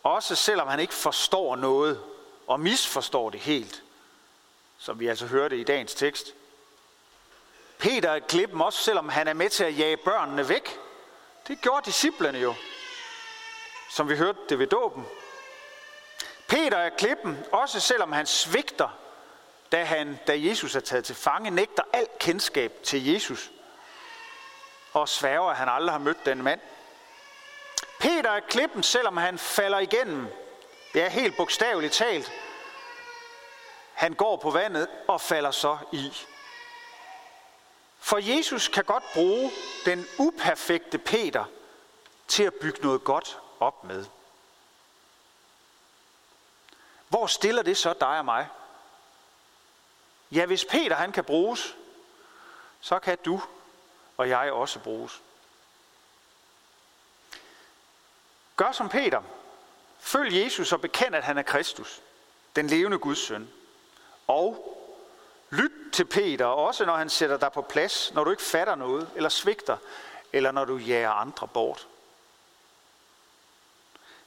Også 0.03 0.35
selvom 0.35 0.69
han 0.69 0.81
ikke 0.81 0.95
forstår 0.95 1.57
noget 1.57 2.03
og 2.47 2.61
misforstår 2.61 3.31
det 3.31 3.41
helt, 3.41 3.83
som 4.79 5.01
vi 5.01 5.07
altså 5.07 5.27
hørte 5.27 5.59
i 5.59 5.65
dagens 5.65 5.95
tekst. 5.95 6.35
Peter 7.79 8.11
er 8.11 8.19
klippen 8.19 8.61
også, 8.61 8.83
selvom 8.83 9.09
han 9.09 9.29
er 9.29 9.33
med 9.33 9.51
til 9.51 9.65
at 9.65 9.79
jage 9.79 9.97
børnene 9.97 10.49
væk. 10.49 10.79
Det 11.49 11.61
gjorde 11.61 11.87
disciplene 11.87 12.39
jo, 12.39 12.55
som 13.91 14.09
vi 14.09 14.17
hørte 14.17 14.39
det 14.49 14.59
ved 14.59 14.67
dåben. 14.67 15.07
Peter 16.49 16.77
er 16.77 16.89
klippen, 16.89 17.45
også 17.53 17.81
selvom 17.81 18.13
han 18.13 18.27
svigter, 18.27 18.89
da, 19.73 19.85
han, 19.85 20.19
da 20.27 20.33
Jesus 20.37 20.77
er 20.77 20.81
taget 20.81 21.05
til 21.05 21.15
fange, 21.15 21.51
nægter 21.51 21.83
alt 21.93 22.19
kendskab 22.19 22.73
til 22.83 23.07
Jesus 23.13 23.51
og 24.93 25.09
sværger, 25.09 25.51
at 25.51 25.57
han 25.57 25.69
aldrig 25.69 25.93
har 25.93 25.99
mødt 25.99 26.27
den 26.27 26.43
mand. 26.43 26.61
Peter 28.01 28.31
er 28.31 28.41
klippen, 28.41 28.83
selvom 28.83 29.17
han 29.17 29.39
falder 29.39 29.79
igennem. 29.79 30.27
Det 30.95 31.03
er 31.03 31.09
helt 31.09 31.37
bogstaveligt 31.37 31.93
talt. 31.93 32.33
Han 33.95 34.15
går 34.15 34.37
på 34.37 34.51
vandet 34.51 34.89
og 35.09 35.21
falder 35.21 35.51
så 35.51 35.79
i. 35.93 36.13
For 37.99 38.19
Jesus 38.37 38.69
kan 38.69 38.85
godt 38.85 39.05
bruge 39.15 39.51
den 39.85 40.07
uperfekte 40.19 40.99
Peter 40.99 41.45
til 42.29 42.43
at 42.43 42.55
bygge 42.55 42.83
noget 42.83 43.05
godt 43.05 43.39
op 43.61 43.85
med. 43.85 44.05
Hvor 47.09 47.27
stiller 47.27 47.63
det 47.63 47.77
så 47.77 47.95
dig 48.01 48.19
og 48.19 48.25
mig? 48.25 48.49
Ja, 50.31 50.47
hvis 50.47 50.65
Peter 50.65 50.97
han 50.97 51.13
kan 51.13 51.25
bruges, 51.25 51.77
så 52.81 52.99
kan 52.99 53.19
du 53.25 53.43
og 54.17 54.29
jeg 54.29 54.53
også 54.53 54.79
bruges. 54.79 55.23
Gør 58.57 58.73
som 58.73 58.89
Peter. 58.89 59.23
Følg 59.99 60.45
Jesus 60.45 60.73
og 60.73 60.81
bekend, 60.81 61.17
at 61.17 61.25
han 61.25 61.39
er 61.39 61.43
Kristus, 61.43 62.03
den 62.57 62.67
levende 62.67 62.99
Guds 62.99 63.19
søn. 63.19 63.51
Og 64.27 64.73
lyt 65.51 65.73
til 65.93 66.05
Peter, 66.05 66.47
også 66.47 66.85
når 66.85 66.97
han 66.97 67.11
sætter 67.11 67.37
dig 67.37 67.53
på 67.53 67.63
plads, 67.63 68.15
når 68.15 68.25
du 68.25 68.31
ikke 68.31 68.43
fatter 68.43 68.75
noget, 68.75 69.11
eller 69.15 69.29
svigter, 69.29 69.77
eller 70.33 70.53
når 70.53 70.65
du 70.65 70.77
jager 70.77 71.11
andre 71.11 71.49
bort. 71.49 71.89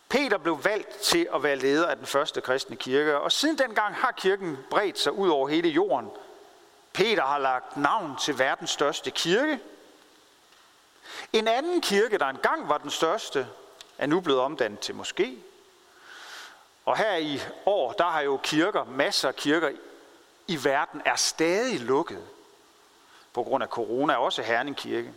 Peter 0.10 0.38
blev 0.38 0.64
valgt 0.64 0.90
til 0.90 1.28
at 1.34 1.44
være 1.44 1.56
leder 1.56 1.88
af 1.88 1.98
den 1.98 2.06
første 2.06 2.42
kristne 2.42 2.76
kirke, 2.76 3.20
og 3.20 3.32
siden 3.32 3.58
dengang 3.58 3.96
har 3.96 4.12
kirken 4.12 4.58
bredt 4.70 5.00
sig 5.00 5.12
ud 5.12 5.30
over 5.30 5.48
hele 5.48 5.70
jorden. 5.70 6.10
Peter 6.94 7.24
har 7.24 7.38
lagt 7.38 7.78
navn 7.78 8.18
til 8.22 8.40
verdens 8.40 8.70
største 8.70 9.12
kirke. 9.12 9.60
En 11.34 11.48
anden 11.48 11.82
kirke, 11.82 12.18
der 12.18 12.26
engang 12.26 12.70
var 12.70 12.78
den 12.78 12.90
største, 12.90 13.48
er 13.98 14.06
nu 14.06 14.20
blevet 14.20 14.42
omdannet 14.42 14.80
til 14.80 14.94
moské. 14.94 15.30
Og 16.86 16.98
her 16.98 17.16
i 17.16 17.42
år, 17.66 17.92
der 17.92 18.04
har 18.04 18.22
jo 18.22 18.40
kirker, 18.44 18.84
masser 18.84 19.28
af 19.28 19.36
kirker 19.36 19.72
i 20.48 20.64
verden, 20.64 21.02
er 21.06 21.16
stadig 21.16 21.80
lukket 21.80 22.24
på 23.34 23.44
grund 23.44 23.64
af 23.64 23.70
corona, 23.70 24.16
også 24.16 24.42
Herning 24.42 24.78
Kirke. 24.78 25.14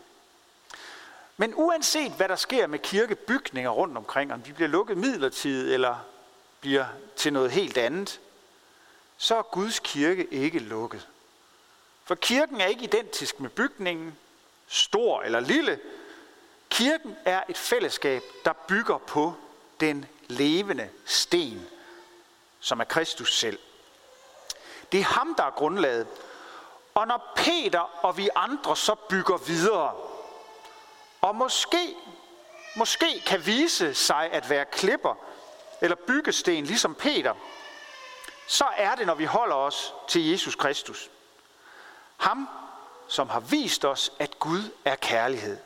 Men 1.37 1.55
uanset 1.57 2.12
hvad 2.12 2.29
der 2.29 2.37
sker 2.37 2.67
med 2.67 2.79
kirkebygninger 2.79 3.71
rundt 3.71 3.97
omkring, 3.97 4.33
om 4.33 4.43
de 4.43 4.53
bliver 4.53 4.69
lukket 4.69 4.99
midlertidigt 4.99 5.75
eller 5.75 5.97
bliver 6.61 6.87
til 7.17 7.33
noget 7.33 7.51
helt 7.51 7.79
andet, 7.79 8.21
så 9.17 9.37
er 9.37 9.43
Guds 9.43 9.79
kirke 9.79 10.27
ikke 10.35 10.59
lukket. 10.59 11.09
For 12.05 12.15
kirken 12.15 12.61
er 12.61 12.67
ikke 12.67 12.85
identisk 12.85 13.41
med 13.41 13.51
bygningen, 13.51 14.19
stor 14.67 15.23
eller 15.23 15.41
lille. 15.41 15.79
Kirken 16.71 17.17
er 17.25 17.43
et 17.49 17.57
fællesskab, 17.57 18.23
der 18.45 18.53
bygger 18.53 18.99
på 18.99 19.35
den 19.81 20.07
levende 20.29 20.89
sten, 21.05 21.67
som 22.61 22.81
er 22.81 22.85
Kristus 22.85 23.39
selv. 23.39 23.59
Det 24.93 25.01
er 25.01 25.05
ham, 25.05 25.35
der 25.35 25.45
er 25.45 25.51
grundlaget. 25.51 26.07
Og 26.95 27.07
når 27.07 27.33
Peter 27.37 28.05
og 28.05 28.17
vi 28.17 28.29
andre 28.35 28.77
så 28.77 28.95
bygger 28.95 29.37
videre, 29.37 29.95
og 31.23 31.37
måske, 31.37 31.97
måske 32.76 33.23
kan 33.26 33.47
vise 33.47 33.95
sig 33.95 34.33
at 34.33 34.50
være 34.50 34.64
klipper 34.64 35.14
eller 35.81 35.97
byggesten, 35.97 36.64
ligesom 36.64 36.95
Peter, 36.95 37.35
så 38.47 38.64
er 38.76 38.95
det, 38.95 39.07
når 39.07 39.14
vi 39.14 39.25
holder 39.25 39.55
os 39.55 39.95
til 40.09 40.31
Jesus 40.31 40.55
Kristus. 40.55 41.11
Ham, 42.17 42.49
som 43.09 43.29
har 43.29 43.41
vist 43.41 43.85
os, 43.85 44.12
at 44.19 44.38
Gud 44.38 44.62
er 44.85 44.97
kærlighed. 44.97 45.59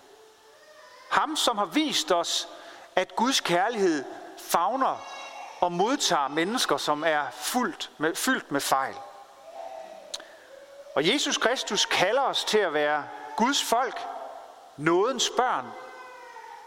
Ham, 1.11 1.37
som 1.37 1.59
har 1.59 1.65
vist 1.65 2.13
os, 2.13 2.49
at 2.97 3.17
Guds 3.17 3.41
kærlighed 3.41 4.05
favner 4.39 4.97
og 5.61 5.73
modtager 5.73 6.29
mennesker, 6.29 6.77
som 6.77 7.05
er 7.05 7.31
fyldt 7.31 7.91
med, 7.99 8.15
fyldt 8.15 8.53
med 8.53 8.61
fejl. 8.61 8.95
Og 10.95 11.09
Jesus 11.09 11.39
Kristus 11.39 11.85
kalder 11.85 12.23
os 12.23 12.45
til 12.45 12.59
at 12.59 12.75
være 12.75 13.05
Guds 13.37 13.63
folk, 13.63 14.01
nådens 14.77 15.31
børn, 15.37 15.67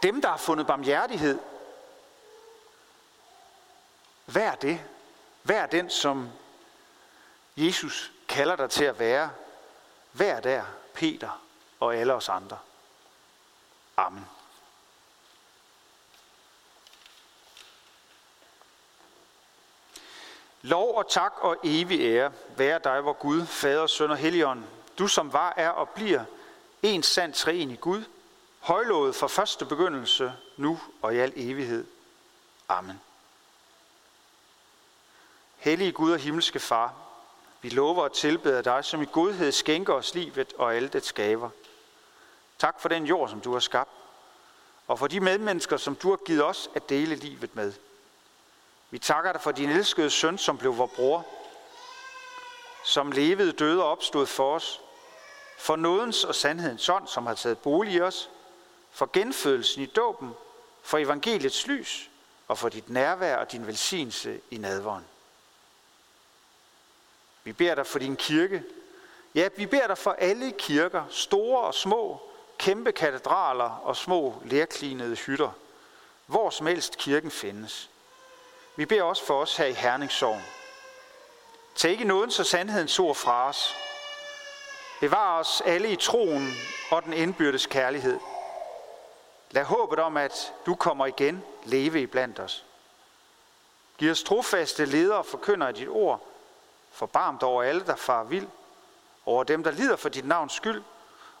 dem, 0.02 0.22
der 0.22 0.28
har 0.28 0.36
fundet 0.36 0.66
barmhjertighed. 0.66 1.38
Hvad 4.24 4.42
er 4.42 4.54
det? 4.54 4.80
Hvad 5.42 5.56
er 5.56 5.66
den, 5.66 5.90
som 5.90 6.28
Jesus 7.56 8.12
kalder 8.28 8.56
dig 8.56 8.70
til 8.70 8.84
at 8.84 8.98
være? 8.98 9.30
Vær 10.12 10.40
der, 10.40 10.64
Peter 10.94 11.42
og 11.80 11.96
alle 11.96 12.14
os 12.14 12.28
andre. 12.28 12.58
Amen. 13.96 14.26
Lov 20.62 20.94
og 20.94 21.10
tak 21.10 21.32
og 21.38 21.56
evig 21.64 22.00
ære 22.00 22.32
være 22.56 22.80
dig, 22.84 23.04
vor 23.04 23.12
Gud, 23.12 23.46
Fader, 23.46 23.86
Søn 23.86 24.10
og 24.10 24.16
Helligånd, 24.16 24.64
du 24.98 25.06
som 25.06 25.32
var, 25.32 25.54
er 25.56 25.70
og 25.70 25.88
bliver 25.88 26.24
en 26.82 27.02
sand 27.02 27.34
træen 27.34 27.70
i 27.70 27.76
Gud, 27.76 28.04
højlået 28.58 29.14
fra 29.14 29.26
første 29.26 29.64
begyndelse, 29.64 30.32
nu 30.56 30.80
og 31.02 31.14
i 31.14 31.18
al 31.18 31.32
evighed. 31.36 31.86
Amen. 32.68 33.00
Hellige 35.56 35.92
Gud 35.92 36.12
og 36.12 36.18
himmelske 36.18 36.60
Far, 36.60 36.94
vi 37.62 37.68
lover 37.68 38.04
at 38.04 38.12
tilbede 38.12 38.62
dig, 38.62 38.84
som 38.84 39.02
i 39.02 39.06
godhed 39.12 39.52
skænker 39.52 39.94
os 39.94 40.14
livet 40.14 40.52
og 40.58 40.74
alle 40.74 40.88
det 40.88 41.04
skaber. 41.04 41.50
Tak 42.58 42.80
for 42.80 42.88
den 42.88 43.06
jord, 43.06 43.28
som 43.28 43.40
du 43.40 43.52
har 43.52 43.60
skabt, 43.60 43.90
og 44.88 44.98
for 44.98 45.06
de 45.06 45.20
medmennesker, 45.20 45.76
som 45.76 45.94
du 45.94 46.10
har 46.10 46.16
givet 46.16 46.44
os 46.44 46.70
at 46.74 46.88
dele 46.88 47.14
livet 47.14 47.56
med. 47.56 47.72
Vi 48.90 48.98
takker 48.98 49.32
dig 49.32 49.40
for 49.40 49.52
din 49.52 49.70
elskede 49.70 50.10
søn, 50.10 50.38
som 50.38 50.58
blev 50.58 50.78
vor 50.78 50.86
bror, 50.86 51.26
som 52.84 53.12
levede, 53.12 53.52
døde 53.52 53.82
og 53.82 53.90
opstod 53.90 54.26
for 54.26 54.54
os, 54.54 54.80
for 55.60 55.76
nådens 55.76 56.24
og 56.24 56.34
sandhedens 56.34 56.88
ånd, 56.88 57.08
som 57.08 57.26
har 57.26 57.34
taget 57.34 57.58
bolig 57.58 57.92
i 57.92 58.00
os, 58.00 58.30
for 58.90 59.10
genfødelsen 59.12 59.82
i 59.82 59.86
dåben, 59.86 60.30
for 60.82 60.98
evangeliets 60.98 61.66
lys 61.66 62.10
og 62.48 62.58
for 62.58 62.68
dit 62.68 62.90
nærvær 62.90 63.36
og 63.36 63.52
din 63.52 63.66
velsignelse 63.66 64.40
i 64.50 64.56
nadvåren. 64.56 65.04
Vi 67.44 67.52
beder 67.52 67.74
dig 67.74 67.86
for 67.86 67.98
din 67.98 68.16
kirke. 68.16 68.62
Ja, 69.34 69.48
vi 69.56 69.66
beder 69.66 69.86
dig 69.86 69.98
for 69.98 70.12
alle 70.12 70.52
kirker, 70.52 71.04
store 71.10 71.60
og 71.60 71.74
små, 71.74 72.20
kæmpe 72.58 72.92
katedraler 72.92 73.80
og 73.84 73.96
små 73.96 74.42
lærklinede 74.44 75.16
hytter, 75.16 75.50
hvor 76.26 76.50
som 76.50 76.66
helst 76.66 76.96
kirken 76.96 77.30
findes. 77.30 77.90
Vi 78.76 78.86
beder 78.86 79.02
også 79.02 79.24
for 79.24 79.40
os 79.40 79.56
her 79.56 79.66
i 79.66 79.72
Herningssorgen. 79.72 80.44
Tag 81.74 81.90
ikke 81.90 82.04
nåden 82.04 82.30
så 82.30 82.44
sandhedens 82.44 82.98
ord 82.98 83.16
fra 83.16 83.48
os. 83.48 83.76
Bevar 85.00 85.38
os 85.38 85.62
alle 85.66 85.92
i 85.92 85.96
troen 85.96 86.52
og 86.90 87.04
den 87.04 87.12
indbyrdes 87.12 87.66
kærlighed. 87.66 88.20
Lad 89.50 89.64
håbet 89.64 89.98
om, 89.98 90.16
at 90.16 90.54
du 90.66 90.74
kommer 90.74 91.06
igen, 91.06 91.44
leve 91.64 92.02
i 92.02 92.06
blandt 92.06 92.40
os. 92.40 92.64
Giv 93.98 94.10
os 94.10 94.22
trofaste 94.22 94.84
ledere 94.84 95.18
og 95.18 95.26
forkynder 95.26 95.66
af 95.66 95.74
dit 95.74 95.88
ord, 95.88 96.26
Forbarmt 96.92 97.42
over 97.42 97.62
alle, 97.62 97.86
der 97.86 97.96
far 97.96 98.24
vild, 98.24 98.48
over 99.26 99.44
dem, 99.44 99.64
der 99.64 99.70
lider 99.70 99.96
for 99.96 100.08
dit 100.08 100.26
navns 100.26 100.52
skyld, 100.52 100.82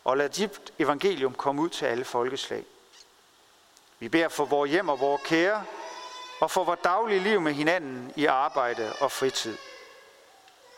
og 0.04 0.16
lad 0.16 0.28
dit 0.28 0.72
evangelium 0.78 1.34
komme 1.34 1.62
ud 1.62 1.68
til 1.68 1.86
alle 1.86 2.04
folkeslag. 2.04 2.64
Vi 3.98 4.08
beder 4.08 4.28
for 4.28 4.44
vores 4.44 4.70
hjem 4.70 4.88
og 4.88 5.00
vores 5.00 5.22
kære, 5.24 5.64
og 6.40 6.50
for 6.50 6.64
vores 6.64 6.80
daglige 6.84 7.20
liv 7.20 7.40
med 7.40 7.52
hinanden 7.52 8.12
i 8.16 8.26
arbejde 8.26 8.92
og 9.00 9.12
fritid. 9.12 9.56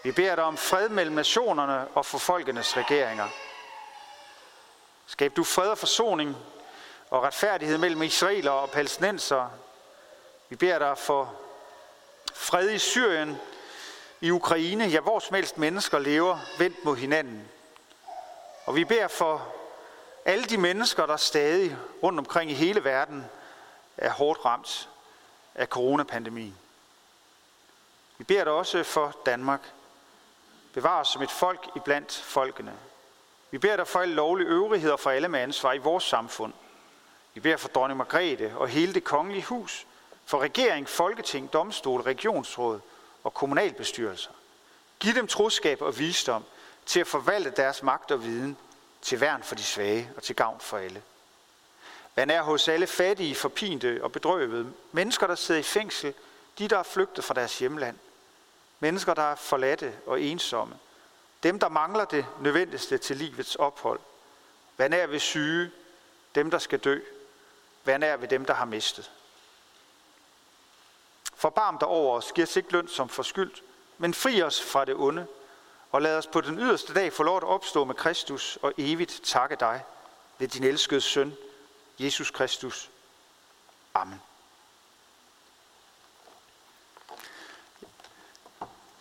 Vi 0.02 0.12
beder 0.12 0.34
dig 0.34 0.44
om 0.44 0.56
fred 0.56 0.88
mellem 0.88 1.14
nationerne 1.14 1.88
og 1.88 2.06
for 2.06 2.18
folkenes 2.18 2.76
regeringer. 2.76 3.28
Skab 5.06 5.36
du 5.36 5.44
fred 5.44 5.68
og 5.68 5.78
forsoning 5.78 6.36
og 7.10 7.22
retfærdighed 7.22 7.78
mellem 7.78 8.02
israeler 8.02 8.50
og 8.50 8.70
palæstinenser. 8.70 9.48
Vi 10.48 10.56
beder 10.56 10.78
dig 10.78 10.98
for 10.98 11.34
fred 12.34 12.70
i 12.70 12.78
Syrien 12.78 13.36
i 14.20 14.30
Ukraine, 14.30 14.84
ja, 14.84 15.00
hvor 15.00 15.18
som 15.18 15.34
helst 15.34 15.58
mennesker 15.58 15.98
lever 15.98 16.38
vendt 16.58 16.84
mod 16.84 16.96
hinanden. 16.96 17.48
Og 18.66 18.74
vi 18.74 18.84
beder 18.84 19.08
for 19.08 19.54
alle 20.24 20.44
de 20.44 20.58
mennesker, 20.58 21.06
der 21.06 21.16
stadig 21.16 21.76
rundt 22.02 22.18
omkring 22.18 22.50
i 22.50 22.54
hele 22.54 22.84
verden 22.84 23.24
er 23.96 24.10
hårdt 24.10 24.44
ramt 24.44 24.88
af 25.54 25.66
coronapandemien. 25.66 26.58
Vi 28.18 28.24
beder 28.24 28.44
dig 28.44 28.52
også 28.52 28.82
for 28.82 29.16
Danmark. 29.26 29.60
Bevar 30.74 31.00
os 31.00 31.08
som 31.08 31.22
et 31.22 31.30
folk 31.30 31.68
i 31.76 31.78
blandt 31.78 32.12
folkene. 32.24 32.72
Vi 33.50 33.58
beder 33.58 33.76
dig 33.76 33.86
for 33.86 34.00
alle 34.00 34.14
lovlige 34.14 34.48
øvrigheder 34.48 34.96
for 34.96 35.10
alle 35.10 35.28
med 35.28 35.40
ansvar 35.40 35.72
i 35.72 35.78
vores 35.78 36.04
samfund. 36.04 36.52
Vi 37.34 37.40
beder 37.40 37.56
for 37.56 37.68
dronning 37.68 37.98
Margrethe 37.98 38.52
og 38.56 38.68
hele 38.68 38.94
det 38.94 39.04
kongelige 39.04 39.44
hus, 39.44 39.86
for 40.26 40.38
regering, 40.38 40.88
folketing, 40.88 41.52
domstol, 41.52 42.00
regionsråd– 42.00 42.80
og 43.24 43.34
kommunalbestyrelser. 43.34 44.30
Giv 45.00 45.14
dem 45.14 45.26
troskab 45.26 45.82
og 45.82 45.98
visdom 45.98 46.44
til 46.86 47.00
at 47.00 47.06
forvalte 47.06 47.50
deres 47.50 47.82
magt 47.82 48.10
og 48.10 48.24
viden 48.24 48.56
til 49.02 49.20
værn 49.20 49.42
for 49.42 49.54
de 49.54 49.62
svage 49.62 50.10
og 50.16 50.22
til 50.22 50.36
gavn 50.36 50.60
for 50.60 50.78
alle. 50.78 51.02
Vær 52.16 52.24
nær 52.24 52.42
hos 52.42 52.68
alle 52.68 52.86
fattige, 52.86 53.34
forpinte 53.34 54.00
og 54.02 54.12
bedrøvede, 54.12 54.72
mennesker, 54.92 55.26
der 55.26 55.34
sidder 55.34 55.60
i 55.60 55.64
fængsel, 55.64 56.14
de, 56.58 56.68
der 56.68 56.78
er 56.78 56.82
flygtet 56.82 57.24
fra 57.24 57.34
deres 57.34 57.58
hjemland, 57.58 57.96
mennesker, 58.82 59.14
der 59.14 59.22
er 59.22 59.34
forladte 59.34 59.98
og 60.06 60.20
ensomme, 60.20 60.78
dem, 61.42 61.58
der 61.58 61.68
mangler 61.68 62.04
det 62.04 62.26
nødvendigste 62.40 62.98
til 62.98 63.16
livets 63.16 63.56
ophold. 63.56 64.00
hvad 64.76 64.88
nær 64.88 65.06
ved 65.06 65.18
syge, 65.18 65.70
dem, 66.34 66.50
der 66.50 66.58
skal 66.58 66.78
dø. 66.78 67.00
hvad 67.84 67.98
nær 67.98 68.16
ved 68.16 68.28
dem, 68.28 68.44
der 68.44 68.54
har 68.54 68.64
mistet. 68.64 69.10
Forbarm 71.34 71.78
dig 71.78 71.88
over 71.88 72.16
os, 72.16 72.32
giv 72.32 72.42
os 72.42 72.56
ikke 72.56 72.72
løn 72.72 72.88
som 72.88 73.08
forskyldt, 73.08 73.62
men 73.98 74.14
fri 74.14 74.42
os 74.42 74.62
fra 74.62 74.84
det 74.84 74.94
onde, 74.94 75.26
og 75.92 76.02
lad 76.02 76.18
os 76.18 76.26
på 76.26 76.40
den 76.40 76.58
yderste 76.58 76.94
dag 76.94 77.12
få 77.12 77.22
lov 77.22 77.36
at 77.36 77.44
opstå 77.44 77.84
med 77.84 77.94
Kristus 77.94 78.58
og 78.62 78.72
evigt 78.78 79.20
takke 79.24 79.56
dig 79.56 79.84
ved 80.38 80.48
din 80.48 80.64
elskede 80.64 81.00
søn, 81.00 81.36
Jesus 81.98 82.30
Kristus. 82.30 82.90
Amen. 83.94 84.20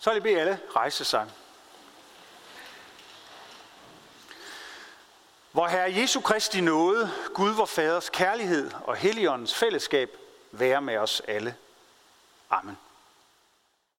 Så 0.02 0.10
vil 0.10 0.14
jeg 0.14 0.22
bede 0.22 0.40
alle 0.40 0.60
rejse 0.76 1.04
sig. 1.04 1.30
Hvor 5.52 5.66
Herre 5.66 5.94
Jesu 5.94 6.20
Kristi 6.20 6.60
nåde, 6.60 7.10
Gud 7.34 7.50
vor 7.50 7.66
Faders 7.66 8.08
kærlighed 8.08 8.70
og 8.84 8.96
Helligåndens 8.96 9.54
fællesskab 9.54 10.16
være 10.50 10.80
med 10.80 10.96
os 10.96 11.22
alle. 11.28 11.54
Amen. 12.50 12.78